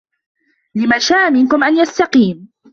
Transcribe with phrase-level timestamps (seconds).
[0.75, 2.49] لِمَن شاءَ مِنكُم أَن يَستَقيمَ